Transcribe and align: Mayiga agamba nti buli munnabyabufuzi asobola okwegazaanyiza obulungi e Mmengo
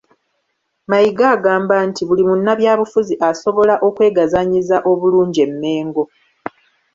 Mayiga 0.89 1.25
agamba 1.35 1.75
nti 1.87 2.01
buli 2.07 2.23
munnabyabufuzi 2.29 3.15
asobola 3.29 3.73
okwegazaanyiza 3.87 4.77
obulungi 4.91 5.39
e 5.47 5.49
Mmengo 5.51 6.03